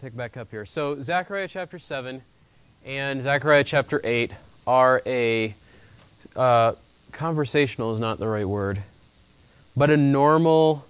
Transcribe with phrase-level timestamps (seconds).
[0.00, 0.64] pick back up here.
[0.64, 2.22] So, Zechariah chapter 7
[2.84, 4.32] and Zechariah chapter 8
[4.66, 5.54] are a
[6.34, 6.72] uh,
[7.12, 8.82] conversational is not the right word,
[9.76, 10.84] but a normal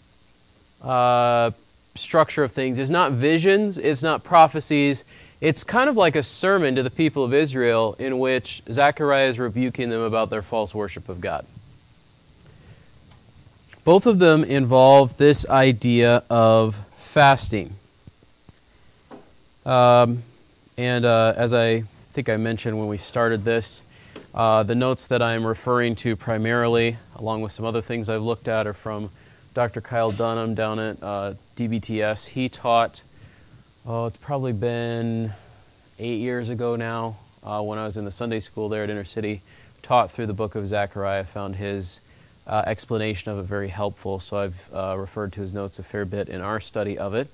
[0.81, 1.51] uh,
[1.95, 2.79] structure of things.
[2.79, 5.05] It's not visions, it's not prophecies.
[5.41, 9.39] It's kind of like a sermon to the people of Israel in which Zechariah is
[9.39, 11.45] rebuking them about their false worship of God.
[13.85, 17.77] Both of them involve this idea of fasting.
[19.67, 20.23] Um,
[20.77, 21.81] and uh, as I
[22.13, 23.83] think I mentioned when we started this,
[24.35, 28.49] uh, the notes that I'm referring to primarily, along with some other things I've looked
[28.49, 29.11] at, are from
[29.55, 29.81] Dr.
[29.81, 32.29] Kyle Dunham down at uh, DBTS.
[32.29, 33.03] He taught,
[33.87, 35.33] oh, it's probably been
[35.99, 39.05] eight years ago now, uh, when I was in the Sunday school there at Inner
[39.05, 39.43] City,
[39.83, 41.25] taught through the book of Zechariah.
[41.25, 42.01] found his
[42.47, 46.05] uh, explanation of it very helpful, so I've uh, referred to his notes a fair
[46.05, 47.29] bit in our study of it.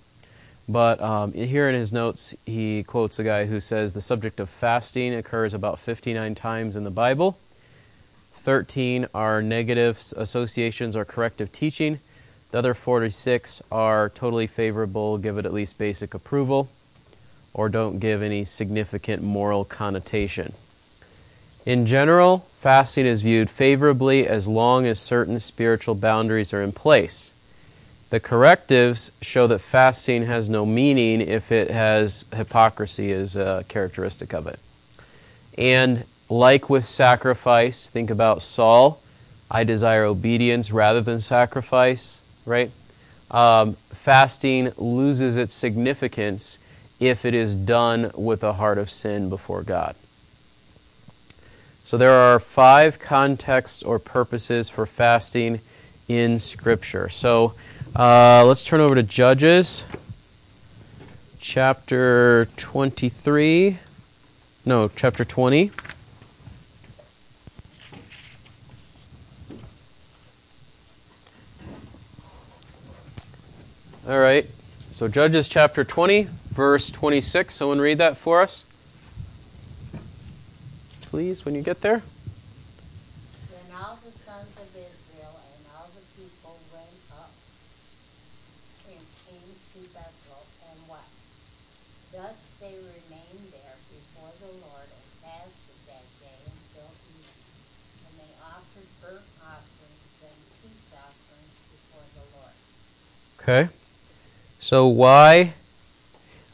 [0.70, 4.48] But um, here in his notes, he quotes a guy who says the subject of
[4.48, 7.36] fasting occurs about 59 times in the Bible.
[8.34, 11.98] 13 are negative associations or corrective teaching.
[12.52, 16.68] The other 46 are totally favorable, give it at least basic approval,
[17.52, 20.52] or don't give any significant moral connotation.
[21.66, 27.32] In general, fasting is viewed favorably as long as certain spiritual boundaries are in place.
[28.10, 34.34] The correctives show that fasting has no meaning if it has hypocrisy as a characteristic
[34.34, 34.58] of it.
[35.56, 39.00] And like with sacrifice, think about Saul.
[39.48, 42.70] I desire obedience rather than sacrifice, right?
[43.30, 46.58] Um, fasting loses its significance
[46.98, 49.94] if it is done with a heart of sin before God.
[51.84, 55.60] So there are five contexts or purposes for fasting
[56.08, 57.08] in Scripture.
[57.08, 57.54] So
[57.96, 59.86] uh, let's turn over to Judges,
[61.40, 63.78] chapter 23.
[64.64, 65.70] No, chapter 20.
[74.08, 74.48] All right.
[74.90, 77.54] So Judges chapter 20, verse 26.
[77.54, 78.64] Someone read that for us.
[81.02, 82.02] Please, when you get there.
[103.50, 103.68] Okay.
[104.60, 105.54] So why?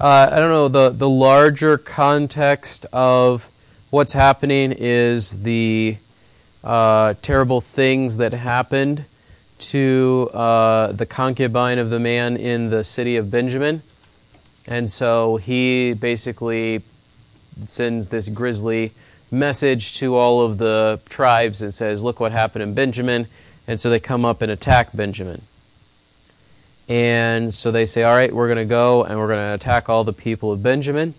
[0.00, 0.68] Uh, I don't know.
[0.68, 3.50] The the larger context of
[3.90, 5.98] what's happening is the
[6.64, 9.04] uh, terrible things that happened
[9.58, 13.82] to uh, the concubine of the man in the city of Benjamin,
[14.66, 16.80] and so he basically
[17.66, 18.92] sends this grisly
[19.30, 23.26] message to all of the tribes and says, "Look what happened in Benjamin,"
[23.68, 25.42] and so they come up and attack Benjamin.
[26.88, 29.88] And so they say, All right, we're going to go and we're going to attack
[29.88, 31.14] all the people of Benjamin.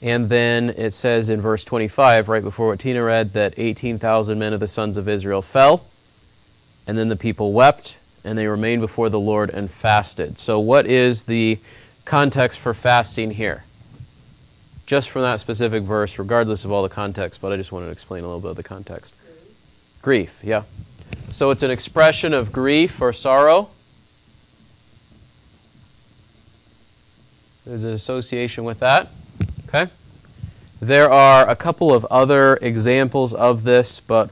[0.00, 4.52] And then it says in verse 25, right before what Tina read, that 18,000 men
[4.52, 5.86] of the sons of Israel fell.
[6.86, 10.38] And then the people wept and they remained before the Lord and fasted.
[10.38, 11.58] So, what is the
[12.04, 13.64] context for fasting here?
[14.86, 17.92] Just from that specific verse, regardless of all the context, but I just wanted to
[17.92, 19.14] explain a little bit of the context.
[20.02, 20.62] Grief, grief yeah.
[21.30, 23.70] So, it's an expression of grief or sorrow
[27.66, 29.08] There's an association with that.
[29.68, 29.90] Okay?
[30.82, 34.28] There are a couple of other examples of this, but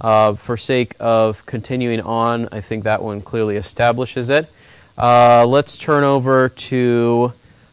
[0.00, 4.48] uh, for sake of continuing on, I think that one clearly establishes it.
[4.96, 7.32] Uh, let's turn over to,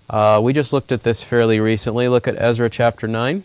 [0.10, 2.08] uh, we just looked at this fairly recently.
[2.08, 3.44] Look at Ezra chapter 9.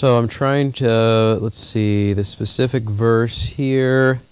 [0.00, 4.22] So I'm trying to, let's see, the specific verse here.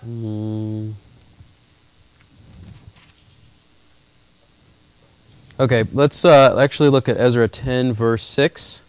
[0.00, 0.90] Hmm.
[5.60, 8.82] Okay, let's uh, actually look at Ezra 10, verse 6.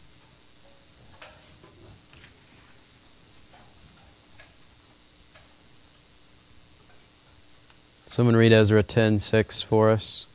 [8.08, 10.26] Someone read Ezra 10, 6 for us.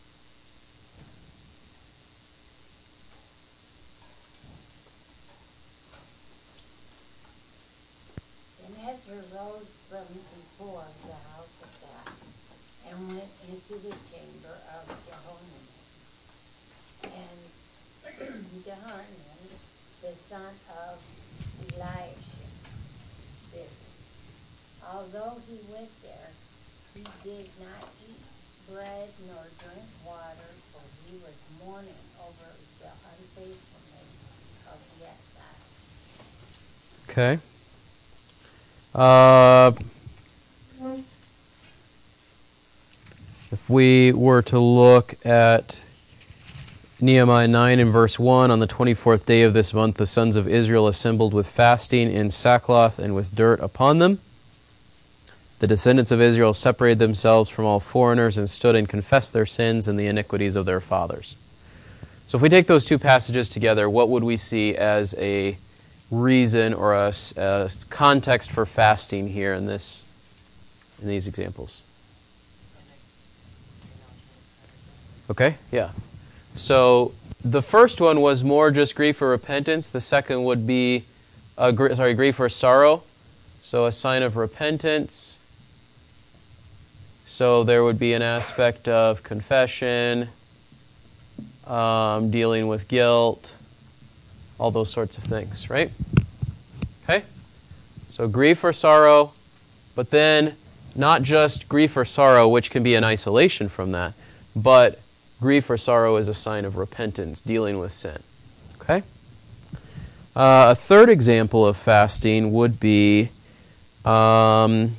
[9.12, 12.16] arose from before the house of God
[12.88, 15.66] and went into the chamber of Jehoiakim.
[17.12, 19.48] And Jehoiakim,
[20.00, 20.54] the son
[20.88, 20.96] of
[21.60, 22.48] Eliashib,
[23.52, 23.68] did.
[24.88, 26.32] Although he went there,
[26.94, 28.22] he did not eat
[28.70, 32.48] bread nor drink water, for he was mourning over
[32.80, 34.12] the unfaithfulness
[34.72, 35.90] of the exiles.
[37.10, 37.38] Okay.
[38.94, 39.72] Uh,
[43.50, 45.80] if we were to look at
[47.00, 50.46] Nehemiah 9 and verse 1, on the 24th day of this month, the sons of
[50.46, 54.20] Israel assembled with fasting in sackcloth and with dirt upon them.
[55.58, 59.88] The descendants of Israel separated themselves from all foreigners and stood and confessed their sins
[59.88, 61.34] and the iniquities of their fathers.
[62.28, 65.58] So, if we take those two passages together, what would we see as a
[66.08, 70.04] reason or a, a context for fasting here in this
[71.00, 71.82] in these examples?
[75.32, 75.92] Okay, yeah.
[76.56, 79.88] So the first one was more just grief or repentance.
[79.88, 81.04] The second would be,
[81.56, 83.02] uh, sorry, grief or sorrow.
[83.62, 85.40] So a sign of repentance.
[87.24, 90.28] So there would be an aspect of confession,
[91.66, 93.56] um, dealing with guilt,
[94.58, 95.90] all those sorts of things, right?
[97.04, 97.24] Okay?
[98.10, 99.32] So grief or sorrow,
[99.94, 100.56] but then
[100.94, 104.12] not just grief or sorrow, which can be in isolation from that,
[104.54, 104.98] but
[105.42, 108.22] grief or sorrow is a sign of repentance, dealing with sin.
[108.80, 109.02] Okay?
[110.34, 113.30] Uh, a third example of fasting would be
[114.04, 114.96] um,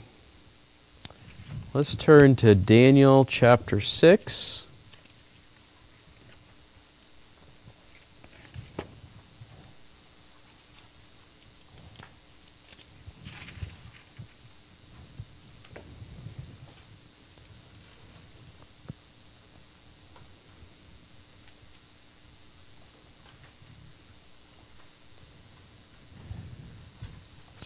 [1.74, 4.68] let's turn to Daniel chapter 6.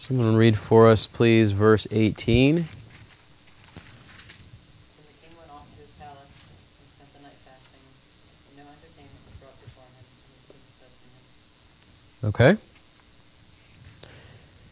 [0.08, 2.64] Someone read for us, please, verse 18.
[12.24, 12.56] Okay.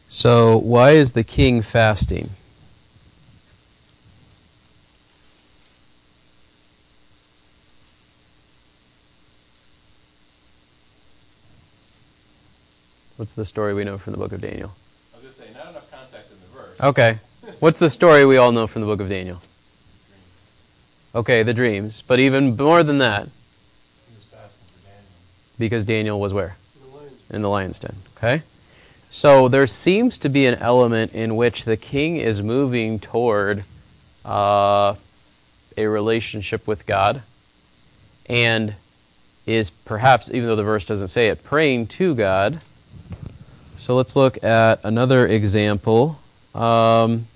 [0.09, 2.31] So, why is the king fasting?
[13.19, 14.73] What's the story we know from the book of Daniel?
[16.81, 17.19] Okay.
[17.59, 19.41] What's the story we all know from the book of Daniel?
[21.15, 22.03] Okay, the dreams.
[22.07, 23.29] But even more than that,
[25.59, 26.57] because Daniel was where?
[27.31, 27.97] In the lion's den.
[28.17, 28.43] Okay?
[29.09, 33.65] So there seems to be an element in which the king is moving toward
[34.27, 34.97] uh,
[35.79, 37.23] a relationship with God
[38.27, 38.75] and
[39.47, 42.61] is perhaps, even though the verse doesn't say it, praying to God.
[43.79, 46.19] So let's look at another example
[46.57, 47.27] um,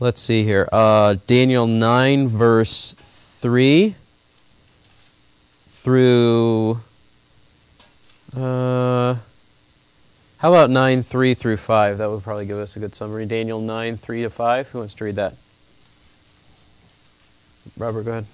[0.00, 0.68] let's see here.
[0.72, 3.94] Uh, Daniel 9, verse 3
[5.68, 6.80] through.
[8.36, 9.16] Uh,
[10.38, 11.98] how about 9, 3 through 5?
[11.98, 13.26] That would probably give us a good summary.
[13.26, 14.68] Daniel 9, 3 to 5.
[14.70, 15.36] Who wants to read that?
[17.78, 18.26] Robert, go ahead.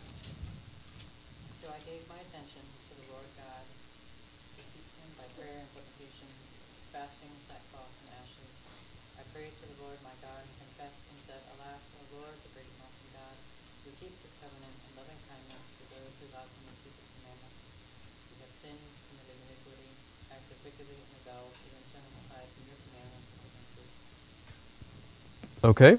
[25.71, 25.99] Okay.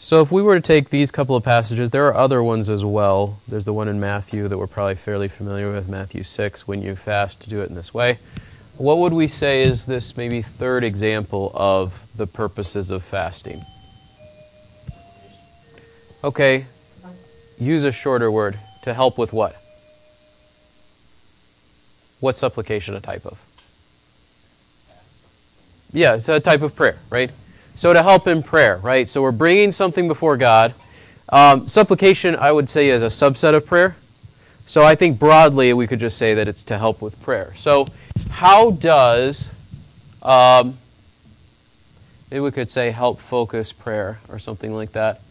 [0.00, 2.84] So if we were to take these couple of passages, there are other ones as
[2.84, 3.38] well.
[3.46, 6.96] There's the one in Matthew that we're probably fairly familiar with, Matthew 6, when you
[6.96, 8.18] fast, to do it in this way.
[8.76, 13.64] What would we say is this maybe third example of the purposes of fasting?
[16.24, 16.66] Okay,
[17.56, 18.58] use a shorter word.
[18.82, 19.54] To help with what?
[22.18, 23.40] What's supplication a type of?
[25.92, 27.30] Yeah, it's a type of prayer, right?
[27.74, 29.08] So to help in prayer, right?
[29.08, 30.74] So we're bringing something before God.
[31.28, 33.96] Um, supplication, I would say, is a subset of prayer.
[34.66, 37.54] So I think broadly we could just say that it's to help with prayer.
[37.56, 37.86] So
[38.30, 39.50] how does,
[40.22, 40.76] um,
[42.30, 45.22] maybe we could say help focus prayer or something like that.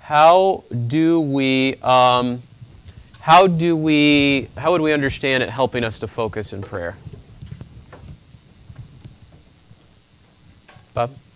[0.00, 2.42] How do we, um,
[3.20, 6.96] how do we, how would we understand it helping us to focus in prayer?
[10.94, 11.29] Bob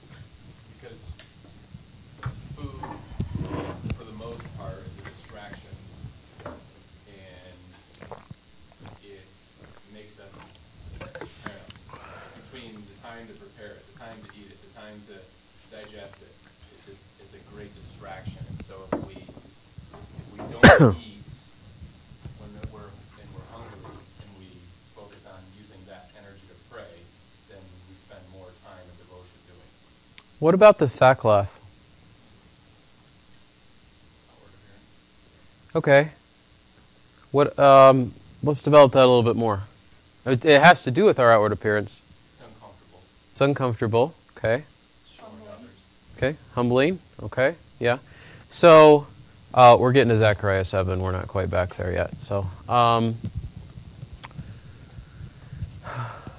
[30.45, 31.59] What about the sackcloth?
[35.75, 36.11] Okay.
[37.31, 37.59] What?
[37.59, 39.63] Um, let's develop that a little bit more.
[40.27, 42.03] It, it has to do with our outward appearance.
[42.35, 43.03] It's uncomfortable.
[43.33, 44.15] It's uncomfortable.
[44.37, 44.65] Okay.
[45.23, 45.71] Others.
[46.19, 46.37] Okay.
[46.55, 46.99] Humbling.
[47.23, 47.55] Okay.
[47.81, 47.97] Yeah.
[48.51, 49.07] So
[49.55, 51.01] uh, we're getting to Zechariah seven.
[51.01, 52.21] We're not quite back there yet.
[52.21, 52.47] So.
[52.69, 53.17] Um,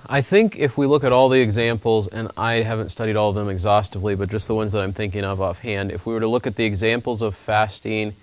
[0.07, 3.35] I think if we look at all the examples, and I haven't studied all of
[3.35, 6.27] them exhaustively, but just the ones that I'm thinking of offhand, if we were to
[6.27, 8.13] look at the examples of fasting,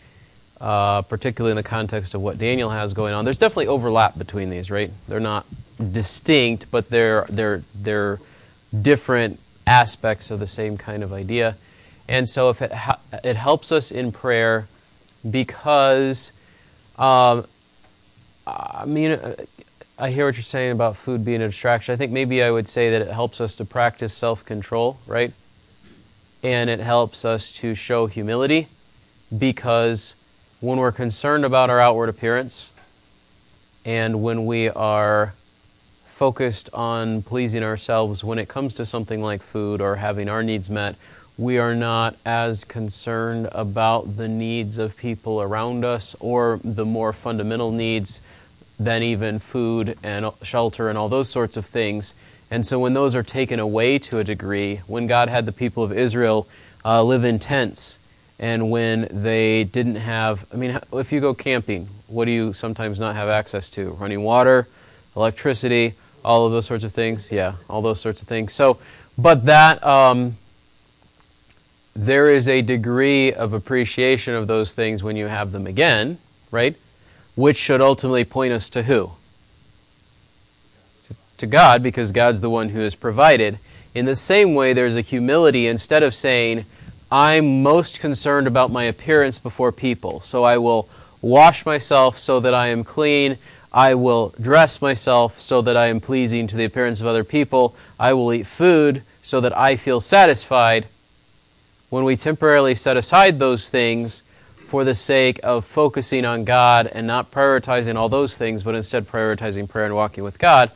[0.61, 4.51] uh, particularly in the context of what Daniel has going on, there's definitely overlap between
[4.51, 4.91] these, right?
[5.09, 5.47] They're not
[5.91, 8.21] distinct, but they're they're they're
[8.81, 11.57] different aspects of the same kind of idea.
[12.09, 14.69] And so, if it ha- it helps us in prayer,
[15.29, 16.33] because
[16.99, 17.47] um,
[18.47, 19.35] I mean, uh,
[20.03, 21.93] I hear what you're saying about food being a distraction.
[21.93, 25.33] I think maybe I would say that it helps us to practice self control, right?
[26.43, 28.67] And it helps us to show humility
[29.39, 30.17] because
[30.59, 32.73] when we're concerned about our outward appearance
[33.85, 35.35] and when we are
[36.05, 40.69] focused on pleasing ourselves when it comes to something like food or having our needs
[40.69, 40.97] met,
[41.39, 47.13] we are not as concerned about the needs of people around us or the more
[47.13, 48.21] fundamental needs
[48.85, 52.15] than even food and shelter and all those sorts of things.
[52.51, 55.83] And so, when those are taken away to a degree, when God had the people
[55.83, 56.47] of Israel
[56.85, 57.99] uh, live in tents,
[58.39, 63.01] and when they didn't have, I mean, if you go camping, what do you sometimes
[63.01, 63.93] not have access to?
[63.93, 64.69] Running water,
[65.17, 67.31] electricity, all of those sorts of things.
[67.33, 68.53] Yeah, all those sorts of things.
[68.53, 68.79] So,
[69.17, 70.37] but that, um,
[71.95, 76.19] there is a degree of appreciation of those things when you have them again,
[76.51, 76.75] right?
[77.35, 79.13] Which should ultimately point us to who?
[81.39, 83.59] To God, because God's the one who has provided.
[83.95, 86.65] In the same way, there's a humility instead of saying,
[87.11, 90.89] I'm most concerned about my appearance before people, so I will
[91.21, 93.39] wash myself so that I am clean.
[93.73, 97.75] I will dress myself so that I am pleasing to the appearance of other people.
[97.99, 100.87] I will eat food so that I feel satisfied.
[101.89, 104.23] When we temporarily set aside those things
[104.73, 109.07] for the sake of focusing on God and not prioritizing all those things, but instead
[109.07, 110.71] prioritizing prayer and walking with God,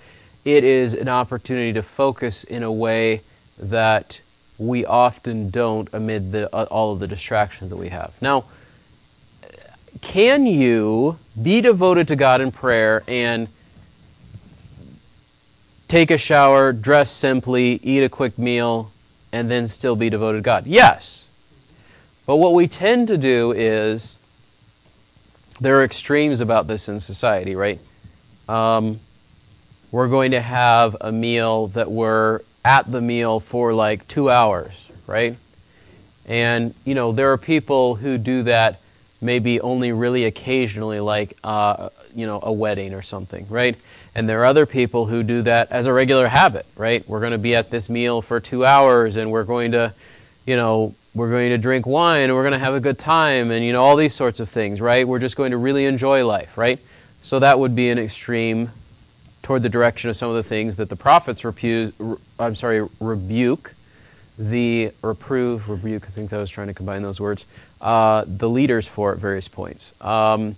[0.44, 3.22] it is an opportunity to focus in a way
[3.56, 4.20] that
[4.58, 8.12] we often don't amid the, uh, all of the distractions that we have.
[8.20, 8.44] Now,
[10.02, 13.48] can you be devoted to God in prayer and
[15.88, 18.92] take a shower, dress simply, eat a quick meal,
[19.32, 20.66] and then still be devoted to God?
[20.66, 21.25] Yes.
[22.26, 24.18] But what we tend to do is
[25.61, 27.80] there are extremes about this in society, right?
[28.49, 29.00] Um,
[29.92, 34.90] we're going to have a meal that we're at the meal for like two hours,
[35.06, 35.37] right?
[36.26, 38.80] And, you know, there are people who do that
[39.21, 43.76] maybe only really occasionally, like, uh, you know, a wedding or something, right?
[44.14, 47.09] And there are other people who do that as a regular habit, right?
[47.09, 49.95] We're going to be at this meal for two hours and we're going to,
[50.45, 53.50] you know, we're going to drink wine and we're going to have a good time
[53.50, 55.08] and, you know, all these sorts of things, right?
[55.08, 56.78] We're just going to really enjoy life, right?
[57.23, 58.70] So that would be an extreme
[59.42, 63.75] toward the direction of some of the things that the prophets repu- I'm sorry, rebuke,
[64.38, 67.46] the reprove, rebuke, I think I was trying to combine those words,
[67.80, 69.94] uh, the leaders for at various points.
[70.02, 70.56] Um,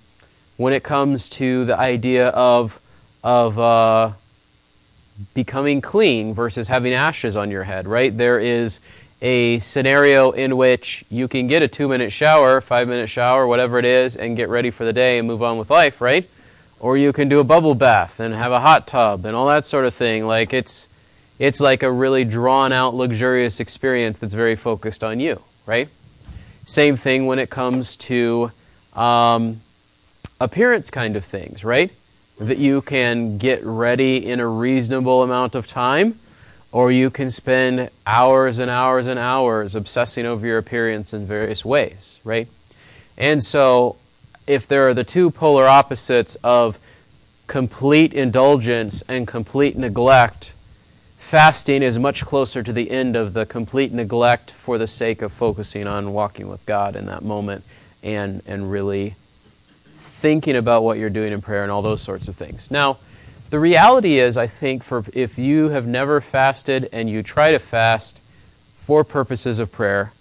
[0.57, 2.81] when it comes to the idea of,
[3.23, 4.11] of uh,
[5.35, 8.17] becoming clean versus having ashes on your head, right?
[8.17, 8.81] There is
[9.21, 13.79] a scenario in which you can get a two minute shower, five minute shower, whatever
[13.79, 16.29] it is, and get ready for the day and move on with life, right?
[16.81, 19.65] Or you can do a bubble bath and have a hot tub and all that
[19.65, 20.27] sort of thing.
[20.27, 20.89] Like it's,
[21.39, 25.89] it's like a really drawn out, luxurious experience that's very focused on you, right?
[26.67, 28.53] Same thing when it comes to
[28.95, 29.61] um,
[30.41, 31.91] appearance kind of things, right?
[32.39, 36.21] That you can get ready in a reasonable amount of time,
[36.71, 41.65] or you can spend hours and hours and hours obsessing over your appearance in various
[41.65, 42.49] ways, right?
[43.17, 43.97] And so,
[44.47, 46.79] if there are the two polar opposites of
[47.47, 50.53] complete indulgence and complete neglect,
[51.17, 55.33] fasting is much closer to the end of the complete neglect for the sake of
[55.33, 57.65] focusing on walking with God in that moment
[58.03, 59.15] and, and really
[59.97, 62.71] thinking about what you're doing in prayer and all those sorts of things.
[62.71, 62.99] Now,
[63.50, 67.59] the reality is, I think, for if you have never fasted and you try to
[67.59, 68.21] fast
[68.76, 70.12] for purposes of prayer,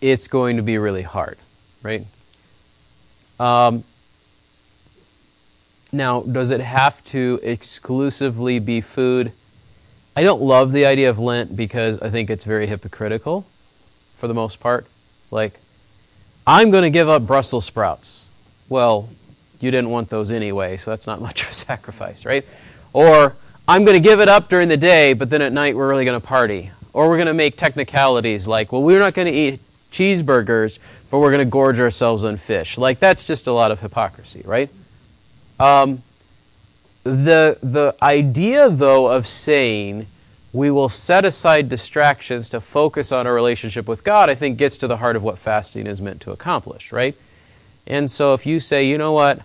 [0.00, 1.38] it's going to be really hard,
[1.82, 2.04] right?
[3.38, 3.84] Um,
[5.92, 9.32] now, does it have to exclusively be food?
[10.16, 13.46] I don't love the idea of Lent because I think it's very hypocritical
[14.16, 14.86] for the most part.
[15.30, 15.58] Like,
[16.46, 18.26] I'm going to give up Brussels sprouts.
[18.68, 19.08] Well,
[19.64, 22.44] you didn't want those anyway, so that's not much of a sacrifice, right?
[22.92, 23.34] Or,
[23.66, 26.04] I'm going to give it up during the day, but then at night we're really
[26.04, 26.70] going to party.
[26.92, 30.78] Or we're going to make technicalities like, well, we're not going to eat cheeseburgers,
[31.10, 32.76] but we're going to gorge ourselves on fish.
[32.76, 34.68] Like, that's just a lot of hypocrisy, right?
[35.58, 36.02] Um,
[37.04, 40.06] the, the idea, though, of saying
[40.52, 44.76] we will set aside distractions to focus on our relationship with God, I think gets
[44.78, 47.16] to the heart of what fasting is meant to accomplish, right?
[47.86, 49.40] And so if you say, you know what,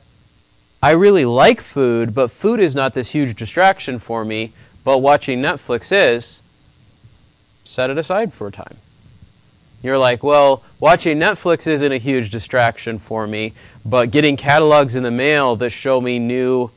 [0.82, 5.42] I really like food, but food is not this huge distraction for me, but watching
[5.42, 6.42] Netflix is,
[7.66, 8.78] set it aside for a time.
[9.84, 13.54] You're like, well, watching Netflix isn't a huge distraction for me,
[13.86, 16.72] but getting catalogs in the mail that show me new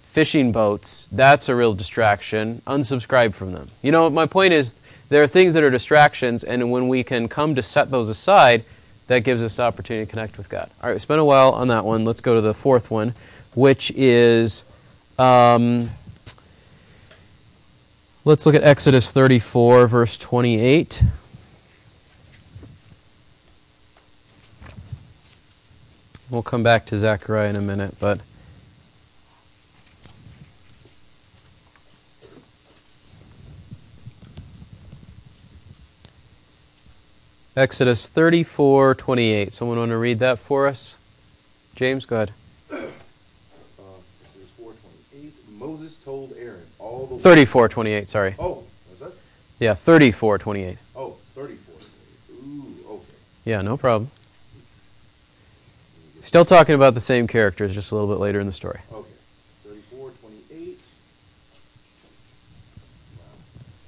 [0.00, 2.60] fishing boats, that's a real distraction.
[2.66, 3.68] Unsubscribe from them.
[3.82, 4.74] You know, my point is
[5.10, 8.64] there are things that are distractions, and when we can come to set those aside,
[9.08, 10.70] that gives us the opportunity to connect with God.
[10.82, 12.04] All right, we spent a while on that one.
[12.04, 13.14] Let's go to the fourth one,
[13.54, 14.64] which is.
[15.18, 15.90] Um,
[18.24, 21.02] let's look at Exodus 34, verse 28.
[26.30, 28.20] We'll come back to Zechariah in a minute, but
[37.58, 39.52] Exodus 34, 28.
[39.52, 40.96] Someone want to read that for us?
[41.74, 42.30] James, go ahead.
[44.20, 44.72] Exodus 4,
[45.10, 45.32] 28.
[45.58, 48.36] Moses told Aaron all the 34, 28, sorry.
[48.38, 49.12] Oh, was that?
[49.58, 50.78] Yeah, 34, 28.
[50.94, 51.74] Oh, 34.
[51.74, 52.46] 28.
[52.46, 53.04] Ooh, okay.
[53.44, 54.12] Yeah, no problem.
[56.20, 58.78] Still talking about the same characters, just a little bit later in the story.
[58.92, 59.10] Okay.
[59.64, 60.78] 34, 28.
[63.16, 63.24] Wow.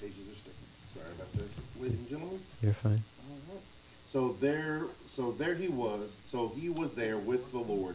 [0.00, 0.54] Pages are sticking.
[0.92, 2.40] Sorry about this, ladies and gentlemen.
[2.62, 3.04] You're fine.
[4.10, 6.20] So there, so there he was.
[6.24, 7.94] So he was there with the Lord,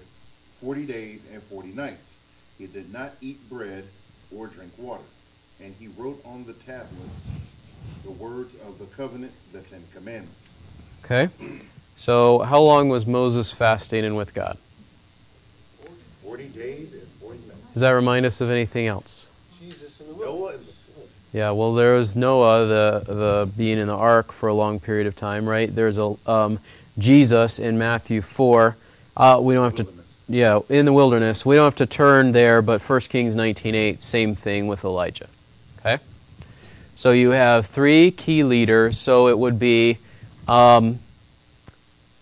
[0.62, 2.18] forty days and forty nights.
[2.58, 3.84] He did not eat bread
[4.34, 5.04] or drink water,
[5.62, 7.32] and he wrote on the tablets
[8.06, 10.52] the words of the covenant, the Ten Commandments.
[11.04, 11.28] Okay.
[11.98, 14.58] So, how long was Moses fasting and with God?
[16.24, 17.74] Forty days and forty nights.
[17.74, 19.28] Does that remind us of anything else?
[19.60, 20.60] Jesus in the Noah wilderness.
[20.62, 21.10] and the flood.
[21.36, 25.06] Yeah, well, there was Noah, the the being in the ark for a long period
[25.06, 25.68] of time, right?
[25.70, 26.60] There's a um,
[26.98, 28.78] Jesus in Matthew four.
[29.18, 29.94] Uh, we don't have to,
[30.30, 31.46] yeah, in the wilderness.
[31.46, 35.28] We don't have to turn there, but 1 Kings 19:8, same thing with Elijah.
[35.80, 36.02] Okay,
[36.96, 38.98] so you have three key leaders.
[38.98, 39.98] So it would be
[40.48, 41.00] um,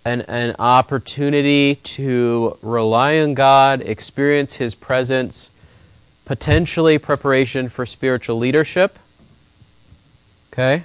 [0.06, 5.52] an an opportunity to rely on God, experience His presence,
[6.26, 8.98] potentially preparation for spiritual leadership.
[10.54, 10.84] Okay?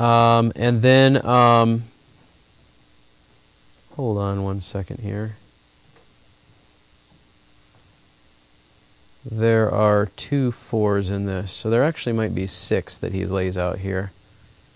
[0.00, 1.84] Um, and then, um,
[3.94, 5.36] hold on one second here.
[9.24, 13.56] There are two fours in this, so there actually might be six that he lays
[13.56, 14.10] out here.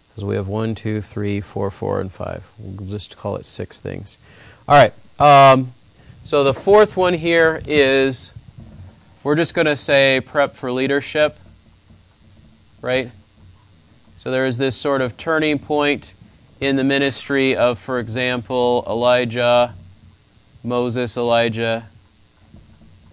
[0.08, 2.48] Because we have one, two, three, four, four, and five.
[2.58, 4.18] We'll just call it six things.
[4.68, 4.92] All right.
[5.18, 5.72] Um,
[6.22, 8.30] so the fourth one here is
[9.24, 11.38] we're just going to say prep for leadership,
[12.82, 13.10] right?
[14.18, 16.12] So there is this sort of turning point
[16.60, 19.74] in the ministry of, for example, Elijah,
[20.62, 21.88] Moses, Elijah,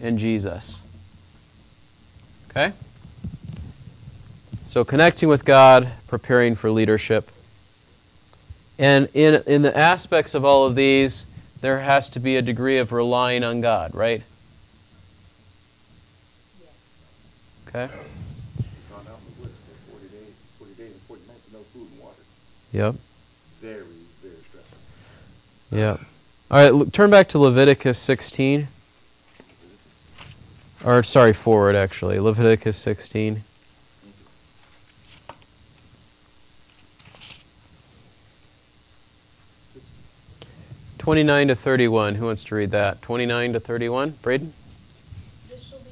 [0.01, 0.81] and Jesus.
[2.49, 2.73] Okay?
[4.65, 7.31] So connecting with God, preparing for leadership.
[8.77, 11.25] And in, in the aspects of all of these,
[11.61, 14.21] there has to be a degree of relying on God, right?
[17.67, 17.87] Okay?
[18.89, 21.87] Gone out in the woods for forty days, forty days and forty nights, no food
[21.91, 22.15] and water.
[22.71, 22.95] Yep.
[23.61, 23.83] Very,
[24.21, 24.77] very stressful.
[25.71, 25.99] Yep.
[26.51, 28.67] All right, look, turn back to Leviticus 16.
[30.85, 32.19] Or, sorry, forward actually.
[32.19, 33.43] Leviticus 16.
[40.97, 42.15] Twenty-nine to thirty-one.
[42.15, 43.01] Who wants to read that?
[43.01, 44.15] Twenty-nine to thirty-one.
[44.21, 44.53] Braden.
[45.49, 45.89] This shall be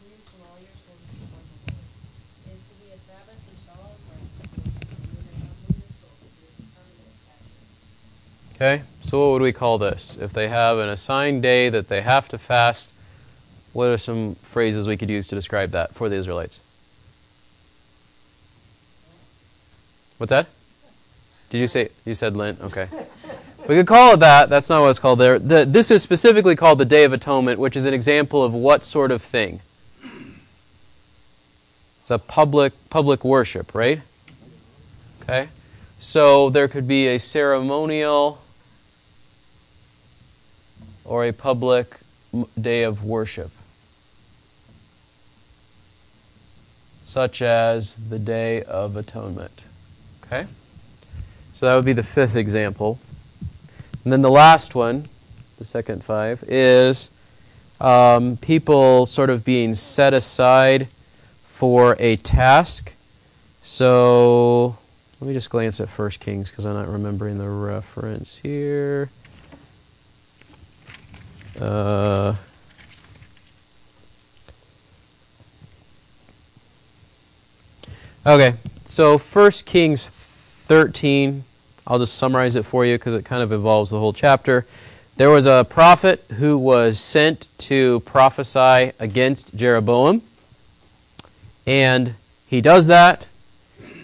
[0.00, 1.78] clean from all your sins before the Lord.
[2.46, 6.24] It is to be a Sabbath of solemn rest, for you that humble your souls.
[6.24, 7.68] It is a permanent statute.
[8.56, 8.82] Okay,
[9.44, 10.16] we call this?
[10.20, 12.90] If they have an assigned day that they have to fast,
[13.72, 16.60] what are some phrases we could use to describe that for the Israelites?
[20.18, 20.46] What's that?
[21.50, 22.60] Did you say you said Lent?
[22.60, 22.88] Okay.
[23.68, 24.48] We could call it that.
[24.50, 25.38] That's not what it's called there.
[25.38, 28.84] The, this is specifically called the Day of Atonement, which is an example of what
[28.84, 29.60] sort of thing?
[32.00, 34.02] It's a public public worship, right?
[35.22, 35.48] Okay.
[35.98, 38.43] So there could be a ceremonial
[41.04, 41.98] or a public
[42.60, 43.50] day of worship,
[47.04, 49.62] such as the Day of Atonement.
[50.24, 50.46] Okay?
[51.52, 52.98] So that would be the fifth example.
[54.02, 55.08] And then the last one,
[55.58, 57.10] the second five, is
[57.80, 60.88] um, people sort of being set aside
[61.44, 62.94] for a task.
[63.62, 64.76] So
[65.20, 69.10] let me just glance at First Kings because I'm not remembering the reference here.
[71.60, 72.34] Uh,
[78.26, 81.44] okay, so First Kings 13.
[81.86, 84.66] I'll just summarize it for you because it kind of involves the whole chapter.
[85.16, 90.22] There was a prophet who was sent to prophesy against Jeroboam,
[91.66, 92.14] and
[92.46, 93.28] he does that.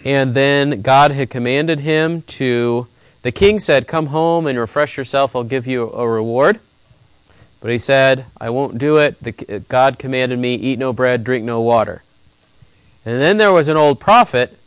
[0.05, 2.87] And then God had commanded him to.
[3.23, 6.59] The king said, Come home and refresh yourself, I'll give you a reward.
[7.61, 9.21] But he said, I won't do it.
[9.21, 12.03] The, God commanded me, Eat no bread, drink no water.
[13.05, 14.57] And then there was an old prophet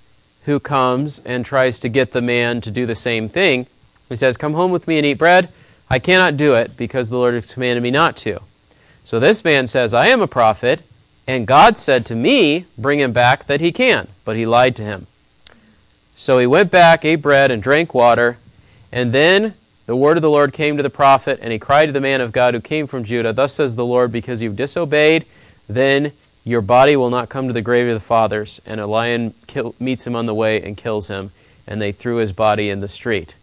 [0.45, 3.67] who comes and tries to get the man to do the same thing.
[4.09, 5.49] He says, Come home with me and eat bread.
[5.91, 8.41] I cannot do it because the Lord has commanded me not to.
[9.03, 10.83] So this man says, I am a prophet,
[11.27, 14.09] and God said to me, Bring him back that he can.
[14.25, 15.07] But he lied to him.
[16.17, 18.39] So he went back, ate bread, and drank water.
[18.93, 19.55] And then
[19.87, 22.21] the word of the Lord came to the prophet, and he cried to the man
[22.21, 25.27] of God who came from Judah, Thus says the Lord, because you've disobeyed,
[25.69, 26.13] then
[26.45, 28.61] your body will not come to the grave of the fathers.
[28.65, 31.33] And a lion kill, meets him on the way and kills him,
[31.67, 33.35] and they threw his body in the street.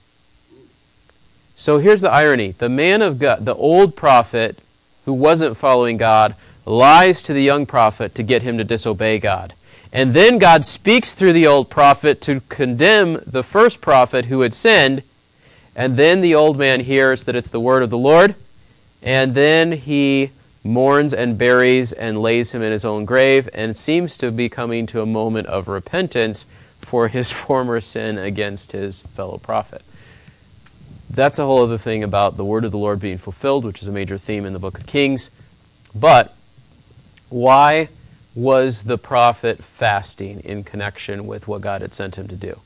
[1.55, 4.57] So here's the irony the man of God, the old prophet
[5.05, 9.53] who wasn't following God, lies to the young prophet to get him to disobey God.
[9.93, 14.53] And then God speaks through the old prophet to condemn the first prophet who had
[14.53, 15.03] sinned.
[15.75, 18.35] And then the old man hears that it's the word of the Lord.
[19.01, 20.31] And then he
[20.63, 24.85] mourns and buries and lays him in his own grave and seems to be coming
[24.87, 26.45] to a moment of repentance
[26.79, 29.81] for his former sin against his fellow prophet.
[31.09, 33.87] That's a whole other thing about the word of the Lord being fulfilled, which is
[33.87, 35.29] a major theme in the book of Kings.
[35.93, 36.33] But
[37.27, 37.89] why
[38.33, 42.61] was the prophet fasting in connection with what God had sent him to do?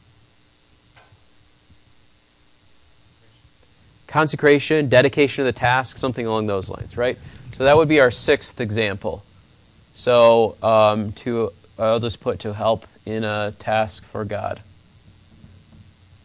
[4.16, 7.18] Consecration, dedication of the task, something along those lines, right?
[7.58, 9.26] So that would be our sixth example.
[9.94, 14.62] So um, to I'll just put to help in a task for God.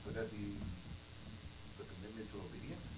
[0.06, 0.54] Would that be
[1.78, 2.94] the commitment to obedience?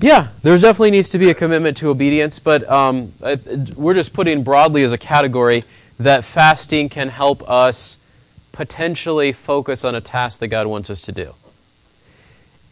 [0.00, 3.12] Yeah, there definitely needs to be a commitment to obedience, but um,
[3.76, 5.62] we're just putting broadly as a category
[6.00, 7.98] that fasting can help us
[8.50, 11.34] potentially focus on a task that God wants us to do.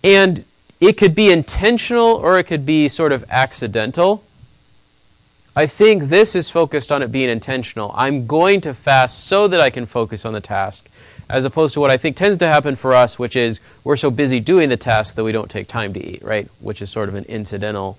[0.03, 0.45] And
[0.81, 4.23] it could be intentional or it could be sort of accidental.
[5.55, 7.91] I think this is focused on it being intentional.
[7.95, 10.91] I'm going to fast so that I can focus on the task,
[11.31, 14.11] as opposed to what I think tends to happen for us, which is we're so
[14.11, 16.47] busy doing the task that we don't take time to eat, right?
[16.61, 17.97] Which is sort of an incidental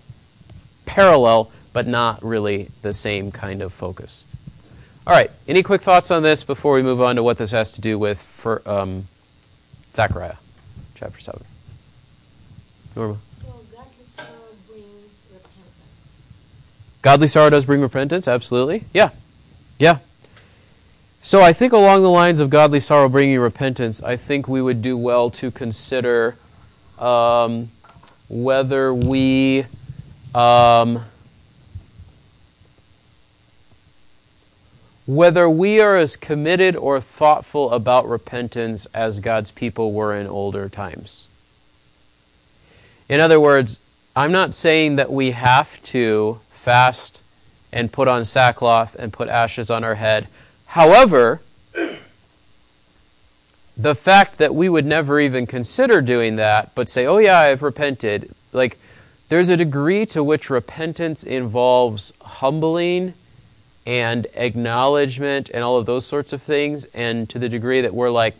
[0.86, 4.24] parallel, but not really the same kind of focus.
[5.08, 7.72] All right, any quick thoughts on this before we move on to what this has
[7.72, 9.08] to do with for, um,
[9.96, 10.36] Zechariah
[10.96, 11.44] chapter 7?
[12.98, 13.18] Norma.
[13.40, 15.72] So godly sorrow brings repentance.
[17.02, 18.84] Godly sorrow does bring repentance, absolutely.
[18.94, 19.12] Yeah.
[19.78, 20.00] Yeah.
[21.22, 24.82] So I think along the lines of godly sorrow bringing repentance, I think we would
[24.82, 26.38] do well to consider
[26.98, 27.70] um,
[28.30, 29.66] whether we
[30.34, 31.04] um,
[35.06, 40.68] whether we are as committed or thoughtful about repentance as God's people were in older
[40.68, 41.27] times.
[43.10, 43.80] In other words,
[44.16, 47.22] I'm not saying that we have to fast
[47.72, 50.28] and put on sackcloth and put ashes on our head.
[50.68, 51.42] However,
[53.78, 57.62] the fact that we would never even consider doing that, but say, oh, yeah, I've
[57.62, 58.78] repented, like,
[59.30, 63.14] there's a degree to which repentance involves humbling
[63.86, 68.10] and acknowledgement and all of those sorts of things, and to the degree that we're
[68.10, 68.36] like,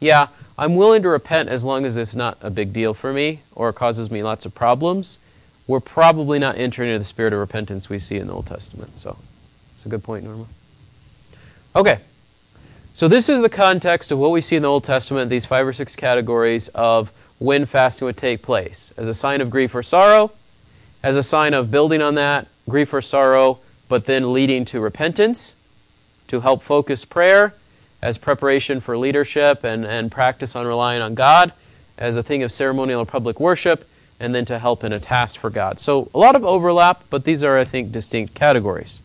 [0.00, 0.28] yeah,
[0.58, 3.72] I'm willing to repent as long as it's not a big deal for me or
[3.72, 5.18] causes me lots of problems,
[5.66, 8.98] we're probably not entering into the spirit of repentance we see in the Old Testament.
[8.98, 9.16] So,
[9.74, 10.46] it's a good point, Norma.
[11.74, 11.98] Okay.
[12.94, 15.66] So, this is the context of what we see in the Old Testament, these five
[15.66, 19.82] or six categories of when fasting would take place as a sign of grief or
[19.82, 20.32] sorrow,
[21.02, 25.56] as a sign of building on that grief or sorrow, but then leading to repentance,
[26.28, 27.54] to help focus prayer,
[28.06, 31.52] as preparation for leadership and, and practice on relying on God,
[31.98, 33.84] as a thing of ceremonial or public worship,
[34.20, 35.80] and then to help in a task for God.
[35.80, 39.02] So a lot of overlap, but these are, I think, distinct categories.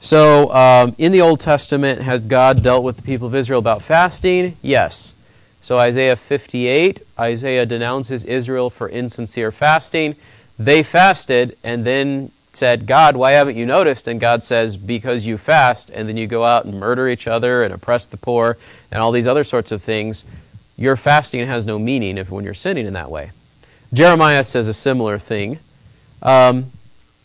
[0.00, 3.80] So, um, in the Old Testament, has God dealt with the people of Israel about
[3.80, 4.58] fasting?
[4.60, 5.14] Yes.
[5.62, 10.14] So, Isaiah 58, Isaiah denounces Israel for insincere fasting.
[10.58, 14.08] They fasted and then said, God, why haven't you noticed?
[14.08, 17.62] And God says, Because you fast, and then you go out and murder each other
[17.62, 18.58] and oppress the poor
[18.90, 20.24] and all these other sorts of things.
[20.76, 23.30] Your fasting has no meaning if when you're sinning in that way.
[23.92, 25.58] Jeremiah says a similar thing.
[26.22, 26.70] Um,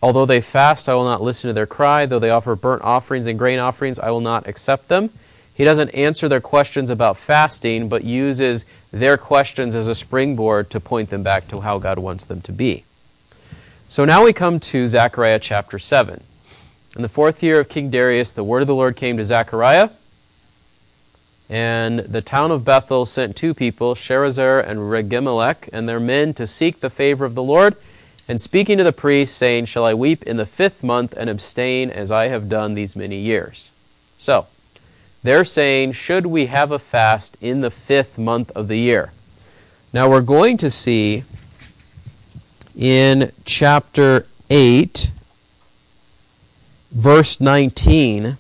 [0.04, 2.06] Although they fast, I will not listen to their cry.
[2.06, 5.12] Though they offer burnt offerings and grain offerings, I will not accept them.
[5.56, 10.82] He doesn't answer their questions about fasting, but uses their questions as a springboard to
[10.82, 12.84] point them back to how God wants them to be.
[13.94, 16.24] So now we come to Zechariah chapter 7.
[16.96, 19.92] In the fourth year of King Darius, the word of the Lord came to Zechariah.
[21.48, 26.48] And the town of Bethel sent two people, Sharezer and Regemmelech, and their men to
[26.48, 27.76] seek the favor of the Lord
[28.28, 31.92] and speaking to the priest, saying, Shall I weep in the fifth month and abstain
[31.92, 33.72] as I have done these many years?
[34.18, 34.48] So,
[35.22, 39.12] they're saying, Should we have a fast in the fifth month of the year?
[39.94, 41.26] Now, we're going to see
[42.76, 45.12] in chapter 8,
[46.92, 48.38] verse 19,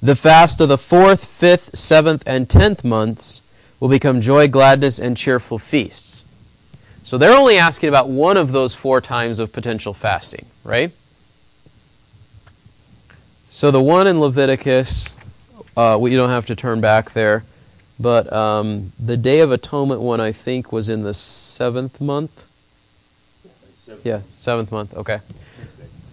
[0.00, 3.42] the fast of the fourth, fifth, seventh, and tenth months
[3.80, 6.24] will become joy, gladness, and cheerful feasts.
[7.02, 10.92] So they're only asking about one of those four times of potential fasting, right?
[13.48, 15.14] So the one in Leviticus,
[15.76, 17.44] uh, you don't have to turn back there,
[17.98, 22.47] but um, the Day of Atonement one, I think, was in the seventh month.
[23.88, 24.02] Seven.
[24.04, 25.20] Yeah, seventh month, okay.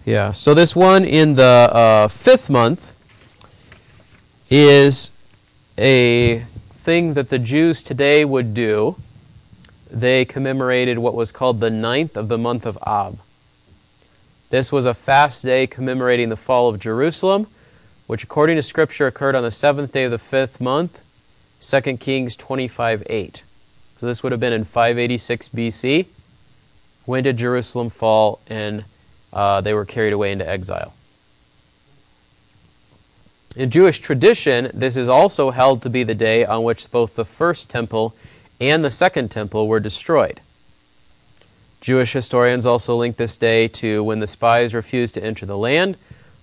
[0.06, 2.94] Yeah, so this one in the uh, fifth month
[4.48, 5.12] is
[5.76, 6.38] a
[6.70, 8.96] thing that the Jews today would do
[9.90, 13.18] they commemorated what was called the ninth of the month of Ab.
[14.48, 17.46] This was a fast day commemorating the fall of Jerusalem,
[18.06, 21.02] which according to Scripture occurred on the seventh day of the fifth month,
[21.60, 23.44] 2 Kings 25 8.
[23.96, 26.06] So this would have been in 586 BC.
[27.06, 28.84] When did Jerusalem fall and
[29.32, 30.92] uh, they were carried away into exile?
[33.56, 37.24] In Jewish tradition, this is also held to be the day on which both the
[37.24, 38.14] first temple
[38.60, 40.40] and the Second Temple were destroyed.
[41.80, 45.96] Jewish historians also link this day to when the spies refused to enter the land,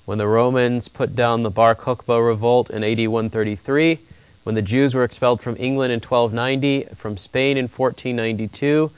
[0.06, 4.00] when the Romans put down the Bar Kokhba revolt in AD 133,
[4.44, 8.92] when the Jews were expelled from England in 1290, from Spain in 1492,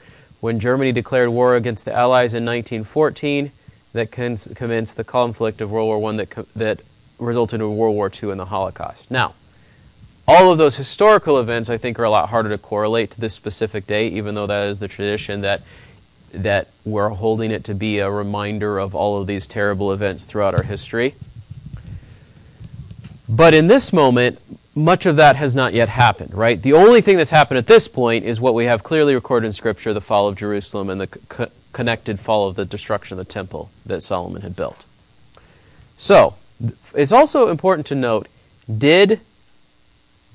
[0.46, 3.50] when Germany declared war against the Allies in 1914,
[3.94, 6.80] that commenced the conflict of World War I that, that
[7.18, 9.10] resulted in World War II and the Holocaust.
[9.10, 9.34] Now,
[10.28, 13.34] all of those historical events, I think, are a lot harder to correlate to this
[13.34, 15.62] specific day, even though that is the tradition that
[16.32, 20.54] that we're holding it to be a reminder of all of these terrible events throughout
[20.54, 21.16] our history.
[23.28, 24.40] But in this moment,
[24.74, 26.60] much of that has not yet happened, right?
[26.60, 29.52] The only thing that's happened at this point is what we have clearly recorded in
[29.52, 33.32] Scripture the fall of Jerusalem and the co- connected fall of the destruction of the
[33.32, 34.86] temple that Solomon had built.
[35.98, 36.34] So,
[36.94, 38.28] it's also important to note
[38.78, 39.20] did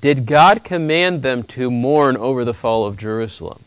[0.00, 3.62] did God command them to mourn over the fall of Jerusalem?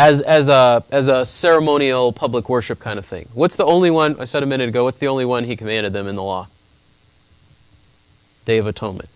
[0.00, 3.28] As, as, a, as a ceremonial public worship kind of thing.
[3.34, 5.92] What's the only one, I said a minute ago, what's the only one he commanded
[5.92, 6.48] them in the law?
[8.46, 9.10] Day of Atonement.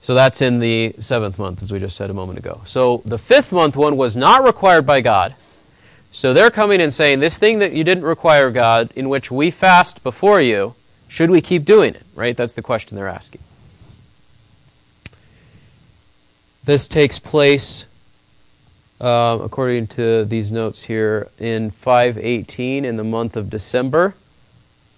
[0.00, 2.60] So that's in the seventh month, as we just said a moment ago.
[2.66, 5.34] So the fifth month one was not required by God.
[6.12, 9.50] So they're coming and saying, This thing that you didn't require, God, in which we
[9.50, 10.76] fast before you,
[11.08, 12.04] should we keep doing it?
[12.14, 12.36] Right?
[12.36, 13.40] That's the question they're asking.
[16.62, 17.86] This takes place,
[19.00, 24.14] uh, according to these notes here, in 518 in the month of December.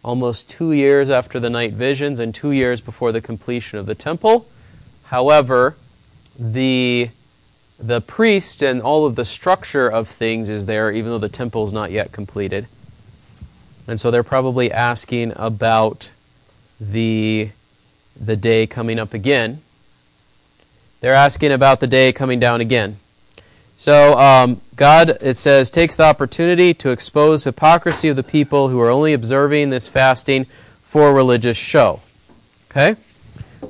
[0.04, 3.94] almost two years after the night visions and two years before the completion of the
[3.94, 4.46] temple.
[5.04, 5.76] However,
[6.38, 7.10] the
[7.78, 11.64] the priest and all of the structure of things is there, even though the temple
[11.64, 12.66] is not yet completed.
[13.86, 16.12] And so they're probably asking about
[16.80, 17.50] the
[18.20, 19.62] the day coming up again.
[21.00, 22.96] They're asking about the day coming down again.
[23.78, 28.80] So um, God, it says, takes the opportunity to expose hypocrisy of the people who
[28.80, 30.46] are only observing this fasting
[30.82, 32.00] for religious show.
[32.72, 32.96] Okay?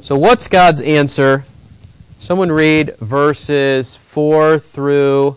[0.01, 1.45] So what's God's answer?
[2.17, 5.37] Someone read verses 4 through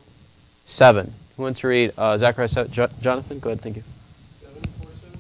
[0.66, 1.14] 7.
[1.36, 2.72] Who wants to read uh, Zechariah 7?
[2.72, 3.40] Jo- Jonathan?
[3.40, 3.84] Go ahead, thank you.
[4.40, 5.20] Seven, four, seven.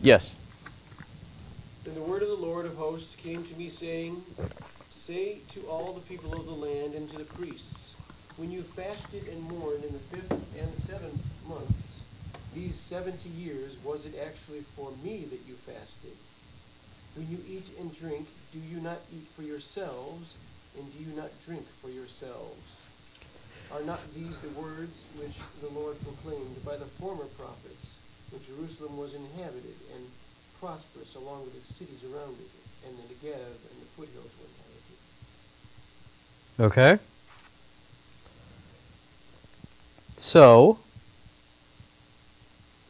[0.00, 0.34] Yes.
[1.84, 4.22] Then the word of the Lord of hosts came to me, saying,
[4.90, 7.71] Say to all the people of the land and to the priests,
[8.36, 12.00] When you fasted and mourned in the fifth and seventh months,
[12.54, 16.16] these seventy years, was it actually for me that you fasted?
[17.14, 20.36] When you eat and drink, do you not eat for yourselves,
[20.78, 22.80] and do you not drink for yourselves?
[23.70, 28.96] Are not these the words which the Lord proclaimed by the former prophets, when Jerusalem
[28.96, 30.08] was inhabited and
[30.58, 32.50] prosperous along with its cities around it,
[32.88, 34.48] and the Negev and the foothills were
[36.58, 36.96] inhabited?
[36.96, 37.11] Okay.
[40.22, 40.78] So,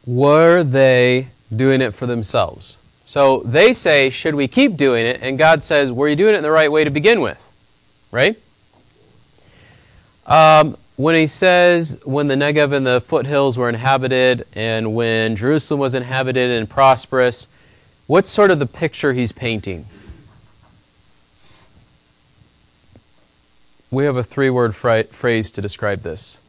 [0.05, 2.77] were they doing it for themselves?
[3.05, 5.19] So they say, should we keep doing it?
[5.23, 7.41] And God says, were you doing it in the right way to begin with?
[8.11, 8.37] Right?
[10.27, 15.79] Um, when he says, when the Negev and the foothills were inhabited, and when Jerusalem
[15.79, 17.47] was inhabited and prosperous,
[18.05, 19.87] what's sort of the picture he's painting?
[23.89, 26.39] We have a three word phrase to describe this.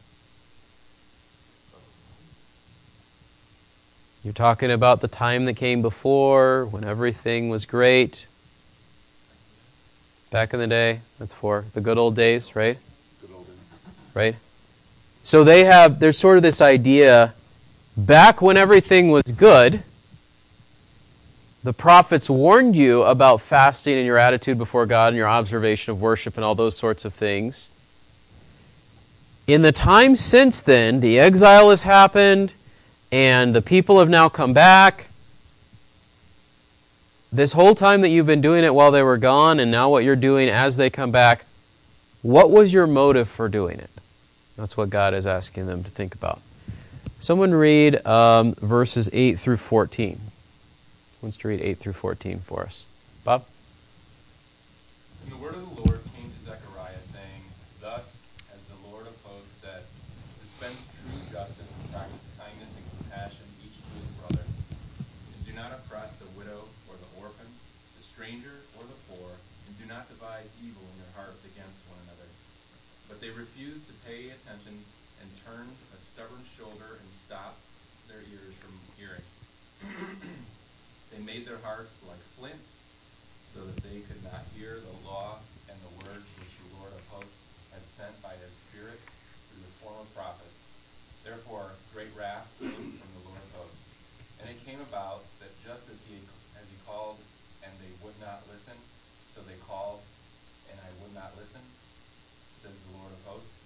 [4.25, 8.25] You're talking about the time that came before, when everything was great.
[10.31, 12.79] Back in the day, that's for the good old days, right?
[13.21, 13.55] Good old days.
[14.15, 14.35] Right?
[15.21, 17.35] So they have, there's sort of this idea
[17.95, 19.83] back when everything was good,
[21.63, 26.01] the prophets warned you about fasting and your attitude before God and your observation of
[26.01, 27.69] worship and all those sorts of things.
[29.45, 32.53] In the time since then, the exile has happened
[33.15, 35.07] and the people have now come back.
[37.31, 40.03] This whole time that you've been doing it while they were gone, and now what
[40.03, 41.45] you're doing as they come back,
[42.23, 43.89] what was your motive for doing it?
[44.57, 46.41] That's what God is asking them to think about.
[47.21, 50.15] Someone read um, verses 8 through 14.
[50.15, 50.21] Who
[51.21, 52.83] wants to read 8 through 14 for us?
[53.23, 53.45] Bob?
[55.23, 57.43] And the word of the Lord came to Zechariah, saying,
[57.79, 59.83] Thus as the Lord of hosts said,
[60.41, 64.43] dispense true justice and practice kindness and compassion each to his brother.
[64.43, 67.47] And do not oppress the widow or the orphan,
[67.95, 72.01] the stranger or the poor, and do not devise evil in your hearts against one
[72.03, 72.27] another.
[73.07, 74.83] But they refused to pay attention
[75.23, 77.63] and turned a stubborn shoulder and stopped
[78.11, 79.25] their ears from hearing.
[81.15, 82.59] they made their hearts like flint
[83.47, 85.39] so that they could not hear the law
[85.71, 89.73] and the words which the Lord of hosts had sent by his Spirit through the
[89.79, 90.75] former prophets.
[91.25, 92.69] Therefore, great wrath came
[93.01, 93.89] from the Lord of hosts.
[94.37, 96.21] And it came about that just as he,
[96.53, 97.17] as he called,
[97.65, 98.77] and they would not listen,
[99.25, 100.05] so they called,
[100.69, 101.63] and I not listen,
[102.53, 103.63] says the Lord of hosts.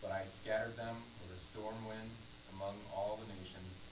[0.00, 2.10] But I scattered them with a storm wind
[2.54, 3.90] among all the nations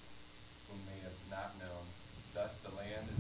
[0.71, 1.83] whom they have not known.
[2.33, 3.19] Thus the land is,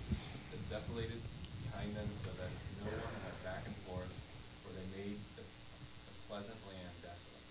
[0.54, 1.18] is desolated
[1.66, 2.50] behind them, so that
[2.86, 4.12] no one went back and forth,
[4.62, 7.42] for they made the, the pleasant land desolate.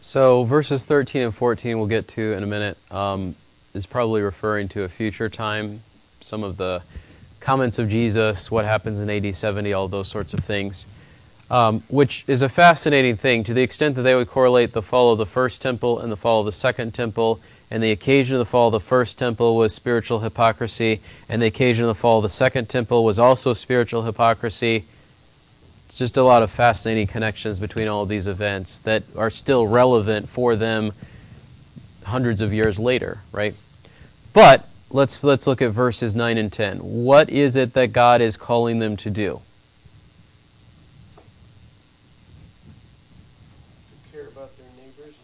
[0.00, 3.36] So, verses 13 and 14 we'll get to in a minute, um,
[3.74, 5.82] is probably referring to a future time,
[6.20, 6.82] some of the
[7.40, 10.86] comments of Jesus, what happens in AD 70, all those sorts of things,
[11.50, 15.12] um, which is a fascinating thing to the extent that they would correlate the fall
[15.12, 17.40] of the first temple and the fall of the second temple.
[17.72, 21.46] And the occasion of the fall of the first temple was spiritual hypocrisy, and the
[21.46, 24.84] occasion of the fall of the second temple was also spiritual hypocrisy.
[25.86, 29.66] It's just a lot of fascinating connections between all of these events that are still
[29.66, 30.92] relevant for them
[32.04, 33.54] hundreds of years later, right?
[34.32, 36.78] But let's let's look at verses 9 and 10.
[36.78, 39.40] What is it that God is calling them to do?
[44.04, 45.14] To care about their neighbors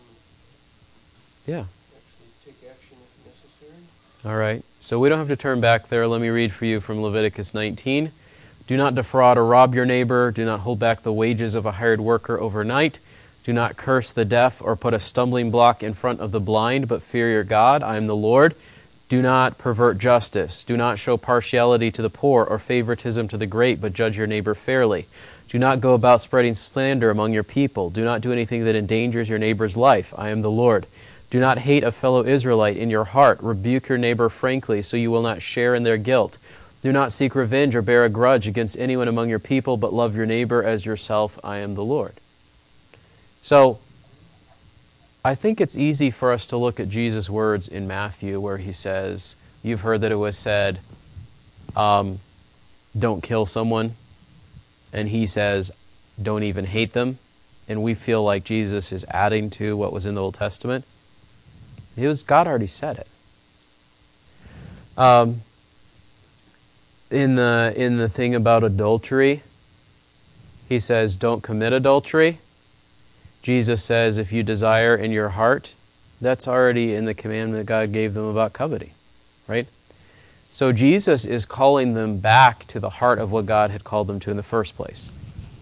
[1.47, 1.65] and Yeah.
[1.65, 3.83] actually take action if necessary.
[4.25, 4.63] All right.
[4.81, 6.07] So we don't have to turn back there.
[6.07, 8.13] Let me read for you from Leviticus 19.
[8.67, 10.31] Do not defraud or rob your neighbor.
[10.33, 12.99] Do not hold back the wages of a hired worker overnight.
[13.45, 16.89] Do not curse the deaf or put a stumbling block in front of the blind,
[16.89, 17.81] but fear your God.
[17.83, 18.57] I am the Lord.
[19.09, 20.65] Do not pervert justice.
[20.65, 24.27] Do not show partiality to the poor or favoritism to the great, but judge your
[24.27, 25.07] neighbor fairly.
[25.49, 27.89] Do not go about spreading slander among your people.
[27.89, 30.13] Do not do anything that endangers your neighbor's life.
[30.19, 30.87] I am the Lord.
[31.31, 33.41] Do not hate a fellow Israelite in your heart.
[33.41, 36.39] Rebuke your neighbor frankly, so you will not share in their guilt.
[36.83, 40.17] Do not seek revenge or bear a grudge against anyone among your people, but love
[40.17, 41.39] your neighbor as yourself.
[41.45, 42.15] I am the Lord.
[43.43, 43.79] So,
[45.27, 48.71] I think it's easy for us to look at Jesus' words in Matthew where he
[48.71, 50.79] says, You've heard that it was said,
[51.75, 52.21] um,
[52.97, 53.97] don't kill someone.
[54.93, 55.73] And he says,
[56.23, 57.19] Don't even hate them.
[57.69, 60.85] And we feel like Jesus is adding to what was in the Old Testament.
[61.97, 63.09] It was God already said it.
[64.97, 65.41] Um,
[67.11, 69.43] in the in the thing about adultery,
[70.69, 72.39] he says, "Don't commit adultery."
[73.47, 75.77] Jesus says, "If you desire in your heart,"
[76.21, 78.91] that's already in the commandment God gave them about coveting,
[79.47, 79.69] right?
[80.51, 84.19] So Jesus is calling them back to the heart of what God had called them
[84.19, 85.11] to in the first place.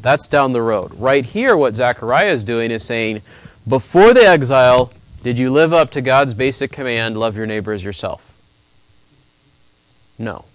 [0.01, 0.93] That's down the road.
[0.99, 3.21] Right here, what Zechariah is doing is saying,
[3.69, 4.91] before the exile,
[5.23, 8.33] did you live up to God's basic command, love your neighbor as yourself?
[10.19, 10.47] No.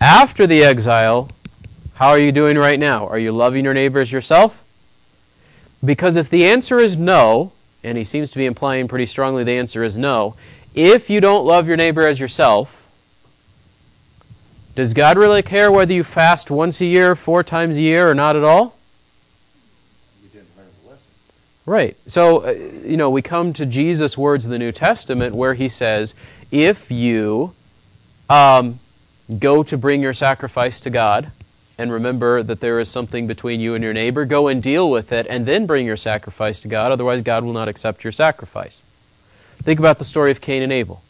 [0.00, 1.28] After the exile,
[1.94, 3.06] how are you doing right now?
[3.06, 4.64] Are you loving your neighbor as yourself?
[5.84, 7.52] Because if the answer is no,
[7.84, 10.34] and he seems to be implying pretty strongly the answer is no,
[10.74, 12.74] if you don't love your neighbor as yourself,
[14.74, 18.14] does God really care whether you fast once a year, four times a year, or
[18.14, 18.76] not at all?
[20.22, 21.10] You didn't learn the lesson.
[21.66, 21.96] Right.
[22.06, 22.50] So, uh,
[22.84, 26.14] you know, we come to Jesus' words in the New Testament where he says,
[26.52, 27.54] if you
[28.30, 28.78] um,
[29.38, 31.32] go to bring your sacrifice to God,
[31.78, 35.12] and remember that there is something between you and your neighbor, go and deal with
[35.12, 36.90] it, and then bring your sacrifice to God.
[36.90, 38.82] Otherwise, God will not accept your sacrifice.
[39.62, 41.02] Think about the story of Cain and Abel.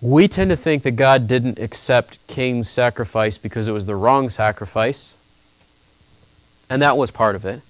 [0.00, 4.30] We tend to think that God didn't accept Cain's sacrifice because it was the wrong
[4.30, 5.14] sacrifice,
[6.68, 7.60] and that was part of it.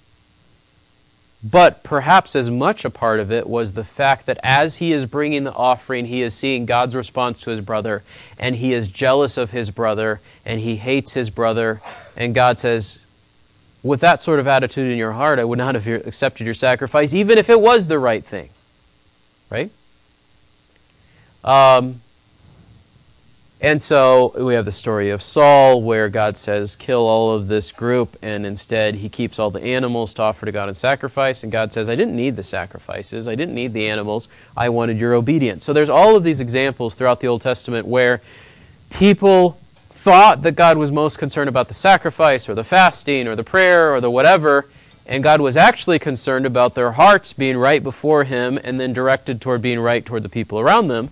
[1.43, 5.05] But perhaps as much a part of it was the fact that as he is
[5.05, 8.01] bringing the offering, he is seeing God's response to his brother,
[8.39, 11.81] and he is jealous of his brother, and he hates his brother.
[12.15, 12.97] And God says,
[13.81, 17.13] With that sort of attitude in your heart, I would not have accepted your sacrifice,
[17.13, 18.49] even if it was the right thing.
[19.49, 19.69] Right?
[21.43, 21.99] Um,
[23.63, 27.71] and so we have the story of Saul, where God says, kill all of this
[27.71, 31.43] group, and instead he keeps all the animals to offer to God in sacrifice.
[31.43, 34.97] And God says, I didn't need the sacrifices, I didn't need the animals, I wanted
[34.97, 35.63] your obedience.
[35.63, 38.21] So there's all of these examples throughout the Old Testament where
[38.89, 39.57] people
[40.03, 43.93] thought that God was most concerned about the sacrifice, or the fasting, or the prayer,
[43.93, 44.67] or the whatever.
[45.05, 49.39] And God was actually concerned about their hearts being right before Him and then directed
[49.39, 51.09] toward being right toward the people around them.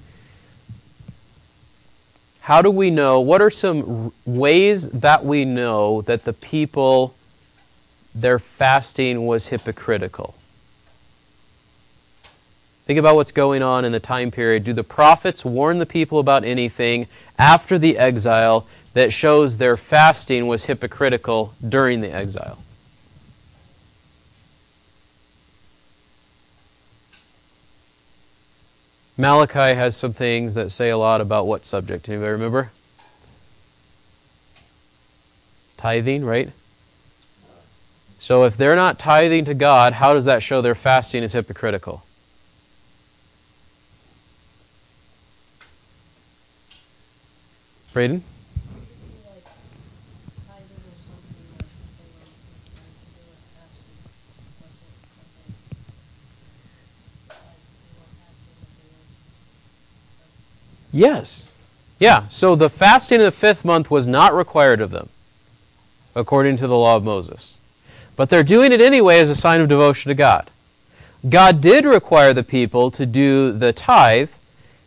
[2.41, 3.19] How do we know?
[3.19, 7.13] What are some ways that we know that the people,
[8.15, 10.33] their fasting was hypocritical?
[12.85, 14.63] Think about what's going on in the time period.
[14.63, 20.47] Do the prophets warn the people about anything after the exile that shows their fasting
[20.47, 22.57] was hypocritical during the exile?
[29.22, 32.09] Malachi has some things that say a lot about what subject.
[32.09, 32.72] Anybody remember?
[35.78, 36.49] Tithing, right?
[38.17, 42.03] So if they're not tithing to God, how does that show their fasting is hypocritical?
[47.93, 48.24] Braden?
[49.28, 49.43] Like,
[50.47, 51.67] tithing or something that
[51.97, 52.32] they were
[52.72, 53.99] trying to do with fasting,
[54.63, 55.51] was it something,
[57.28, 59.03] like, they were fasting that they were
[60.91, 61.51] Yes.
[61.99, 65.09] Yeah, so the fasting of the fifth month was not required of them,
[66.15, 67.57] according to the law of Moses.
[68.15, 70.49] But they're doing it anyway as a sign of devotion to God.
[71.29, 74.31] God did require the people to do the tithe.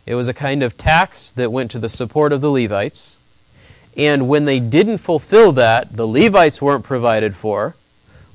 [0.05, 3.17] It was a kind of tax that went to the support of the Levites.
[3.95, 7.75] And when they didn't fulfill that, the Levites weren't provided for,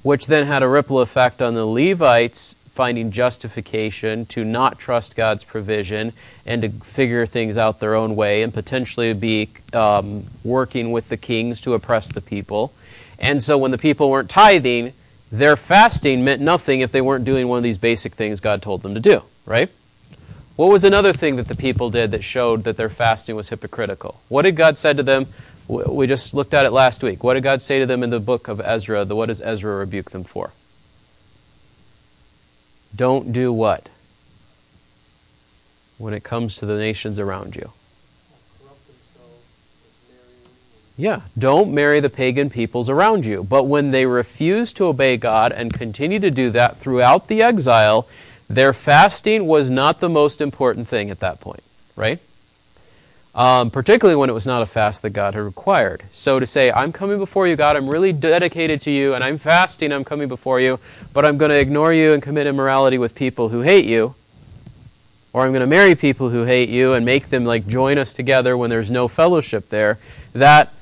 [0.03, 5.45] which then had a ripple effect on the Levites finding justification to not trust God's
[5.45, 6.15] provision
[6.47, 11.19] and to figure things out their own way and potentially be um, working with the
[11.19, 12.73] kings to oppress the people.
[13.19, 14.95] And so when the people weren't tithing,
[15.31, 18.81] their fasting meant nothing if they weren't doing one of these basic things God told
[18.81, 19.69] them to do, right?
[20.57, 24.23] What was another thing that the people did that showed that their fasting was hypocritical?
[24.29, 25.27] What did God say to them?
[25.69, 27.23] We just looked at it last week.
[27.23, 29.05] What did God say to them in the book of Ezra?
[29.05, 30.55] What does Ezra rebuke them for?
[32.95, 33.89] Don't do what?
[35.99, 37.73] When it comes to the nations around you.
[40.97, 43.43] Yeah, don't marry the pagan peoples around you.
[43.43, 48.07] But when they refuse to obey God and continue to do that throughout the exile,
[48.51, 51.63] their fasting was not the most important thing at that point,
[51.97, 52.19] right?
[53.33, 56.03] Um, particularly when it was not a fast that God had required.
[56.11, 59.39] So to say, I'm coming before you, God, I'm really dedicated to you, and I'm
[59.39, 60.81] fasting, I'm coming before you,
[61.13, 64.17] but I'm going to ignore you and commit immorality with people who hate you,
[65.33, 68.13] or I'm going to marry people who hate you and make them like join us
[68.13, 69.99] together when there's no fellowship there,
[70.33, 70.73] that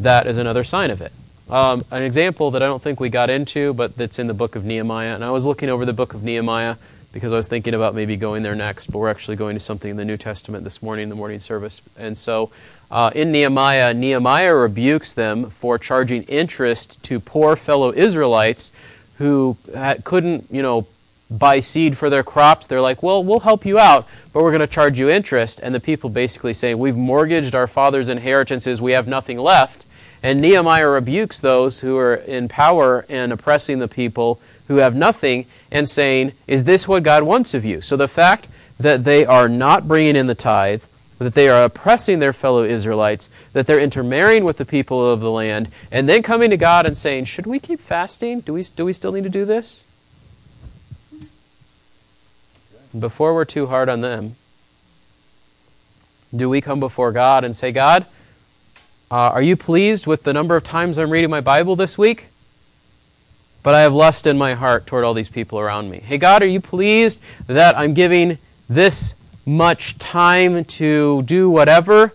[0.00, 1.12] that is another sign of it.
[1.48, 4.56] Um, an example that I don't think we got into, but that's in the book
[4.56, 6.74] of Nehemiah, and I was looking over the book of Nehemiah
[7.14, 9.92] because I was thinking about maybe going there next, but we're actually going to something
[9.92, 11.80] in the New Testament this morning in the morning service.
[11.96, 12.50] And so
[12.90, 18.72] uh, in Nehemiah, Nehemiah rebukes them for charging interest to poor fellow Israelites
[19.18, 19.56] who
[20.02, 20.88] couldn't, you know,
[21.30, 22.66] buy seed for their crops.
[22.66, 25.60] They're like, well, we'll help you out, but we're going to charge you interest.
[25.62, 29.83] And the people basically say, we've mortgaged our father's inheritances, we have nothing left.
[30.24, 35.44] And Nehemiah rebukes those who are in power and oppressing the people who have nothing
[35.70, 37.82] and saying, Is this what God wants of you?
[37.82, 38.48] So the fact
[38.80, 40.84] that they are not bringing in the tithe,
[41.18, 45.30] that they are oppressing their fellow Israelites, that they're intermarrying with the people of the
[45.30, 48.40] land, and then coming to God and saying, Should we keep fasting?
[48.40, 49.84] Do we, do we still need to do this?
[52.98, 54.36] Before we're too hard on them,
[56.34, 58.06] do we come before God and say, God,
[59.10, 62.28] uh, are you pleased with the number of times I'm reading my Bible this week?
[63.62, 66.00] But I have lust in my heart toward all these people around me.
[66.00, 68.38] Hey, God, are you pleased that I'm giving
[68.68, 69.14] this
[69.46, 72.12] much time to do whatever,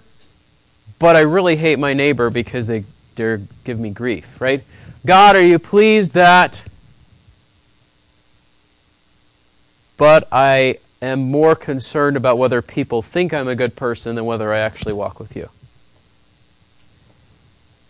[0.99, 2.83] but I really hate my neighbor because they
[3.15, 4.63] dare give me grief, right?
[5.05, 6.65] God, are you pleased that.
[9.97, 14.53] But I am more concerned about whether people think I'm a good person than whether
[14.53, 15.49] I actually walk with you.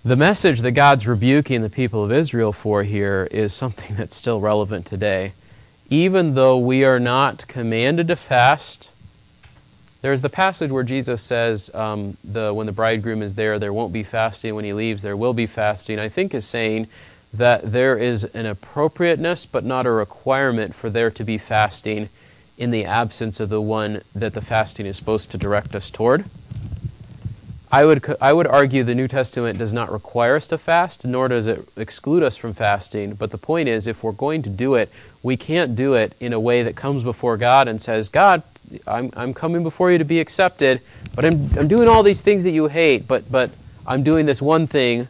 [0.05, 4.39] The message that God's rebuking the people of Israel for here is something that's still
[4.39, 5.33] relevant today.
[5.89, 8.93] Even though we are not commanded to fast,
[10.01, 13.91] there's the passage where Jesus says, um, the, when the bridegroom is there, there won't
[13.91, 14.55] be fasting.
[14.55, 15.99] When he leaves, there will be fasting.
[15.99, 16.87] I think is saying
[17.33, 22.07] that there is an appropriateness, but not a requirement for there to be fasting
[22.57, 26.23] in the absence of the one that the fasting is supposed to direct us toward.
[27.71, 31.27] I would, I would argue the New Testament does not require us to fast, nor
[31.27, 33.13] does it exclude us from fasting.
[33.13, 34.91] But the point is, if we're going to do it,
[35.21, 38.41] we can't do it in a way that comes before God and says, God,
[38.87, 40.81] I'm, I'm coming before you to be accepted,
[41.15, 43.51] but I'm, I'm doing all these things that you hate, but, but
[43.85, 45.07] I'm doing this one thing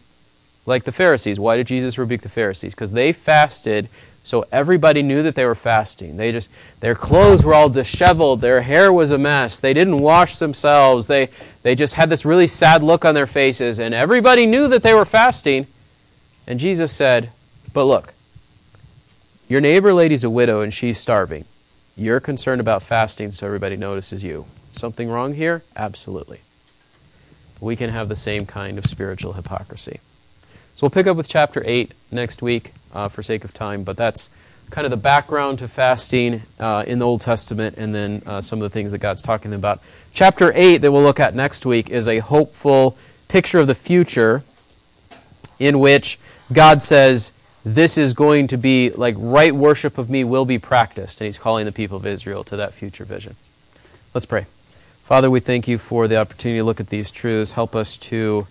[0.66, 1.40] like the Pharisees.
[1.40, 2.76] Why did Jesus rebuke the Pharisees?
[2.76, 3.88] Because they fasted
[4.30, 6.16] so everybody knew that they were fasting.
[6.16, 6.52] They just
[6.82, 9.60] their clothes were all disheveled, their hair was a mess.
[9.60, 11.08] They didn't wash themselves.
[11.08, 11.30] They
[11.64, 14.94] they just had this really sad look on their faces and everybody knew that they
[14.94, 15.66] were fasting.
[16.46, 17.32] And Jesus said,
[17.74, 18.14] "But look,
[19.48, 21.46] your neighbor lady's a widow and she's starving.
[21.98, 24.46] You're concerned about fasting so everybody notices you.
[24.72, 25.64] Something wrong here?
[25.76, 26.42] Absolutely.
[27.60, 30.02] We can have the same kind of spiritual hypocrisy.
[30.76, 33.98] So we'll pick up with chapter 8 next week uh, for sake of time, but
[33.98, 34.30] that's
[34.70, 38.60] kind of the background to fasting uh, in the Old Testament and then uh, some
[38.60, 39.82] of the things that God's talking about.
[40.14, 44.44] Chapter 8 that we'll look at next week is a hopeful picture of the future
[45.58, 46.20] in which
[46.54, 47.32] God says,
[47.64, 51.20] This is going to be like right worship of me will be practiced.
[51.20, 53.36] And He's calling the people of Israel to that future vision.
[54.14, 54.46] Let's pray.
[55.04, 57.54] Father, we thank you for the opportunity to look at these truths.
[57.54, 58.48] Help us to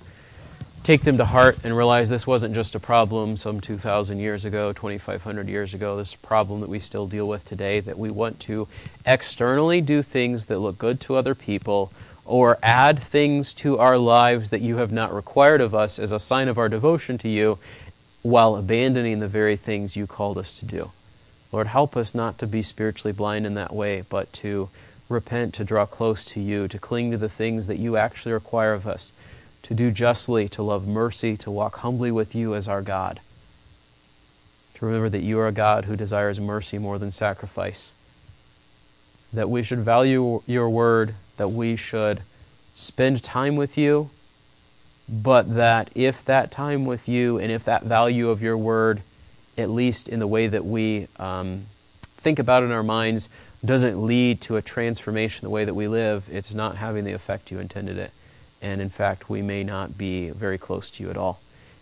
[0.83, 4.73] take them to heart and realize this wasn't just a problem some 2,000 years ago,
[4.73, 5.97] 2,500 years ago.
[5.97, 8.69] This is a problem that we still deal with today, that we want to
[9.05, 11.93] externally do things that look good to other people
[12.25, 16.19] or add things to our lives that you have not required of us as a
[16.19, 17.59] sign of our devotion to you
[18.23, 20.91] while abandoning the very things you called us to do.
[21.51, 24.69] Lord, help us not to be spiritually blind in that way, but to
[25.09, 28.75] repent, to draw close to you, to cling to the things that you actually require
[28.75, 29.13] of us
[29.69, 33.21] to do justly, to love mercy, to walk humbly with you as our God.
[34.75, 37.93] To remember that you are a God who desires mercy more than sacrifice.
[39.31, 42.23] That we should value your word, that we should
[42.73, 44.09] spend time with you,
[45.07, 49.03] but that if that time with you and if that value of your word,
[49.59, 51.67] at least in the way that we um,
[52.01, 53.29] think about it in our minds,
[53.63, 57.51] doesn't lead to a transformation the way that we live, it's not having the effect
[57.51, 58.13] you intended it.
[58.61, 61.41] And in fact, we may not be very close to you at all.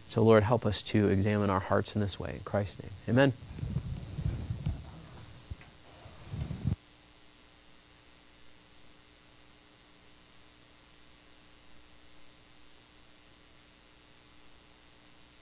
[0.08, 2.34] So, Lord, help us to examine our hearts in this way.
[2.34, 2.92] In Christ's name.
[3.08, 3.32] Amen.